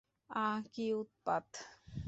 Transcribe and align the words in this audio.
আঃ, 0.35 0.61
কী 0.73 0.85
উৎপাত! 0.93 1.47